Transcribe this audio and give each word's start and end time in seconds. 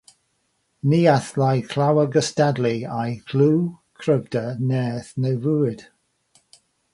Ni 0.91 0.99
allai 1.15 1.57
llawer 1.73 2.09
gystadlu 2.15 2.71
â'i 3.01 3.13
“lliw, 3.33 3.61
cryfder, 4.05 4.49
nerth, 4.71 5.13
neu 5.27 5.39
fywyd”. 5.45 5.85